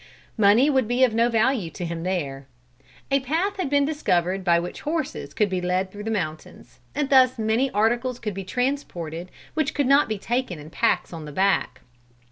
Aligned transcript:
Money 0.35 0.67
would 0.67 0.87
be 0.87 1.03
of 1.03 1.13
no 1.13 1.29
value 1.29 1.69
to 1.69 1.85
him 1.85 2.01
there. 2.01 2.47
A 3.11 3.19
path 3.19 3.57
had 3.57 3.69
been 3.69 3.85
discovered 3.85 4.43
by 4.43 4.59
which 4.59 4.81
horses 4.81 5.31
could 5.31 5.47
be 5.47 5.61
led 5.61 5.91
through 5.91 6.05
the 6.05 6.09
mountains, 6.09 6.79
and 6.95 7.11
thus 7.11 7.37
many 7.37 7.69
articles 7.69 8.17
could 8.17 8.33
be 8.33 8.43
transported 8.43 9.29
which 9.53 9.75
could 9.75 9.85
not 9.85 10.09
be 10.09 10.17
taken 10.17 10.57
in 10.57 10.71
packs 10.71 11.13
on 11.13 11.25
the 11.25 11.31
back. 11.31 11.81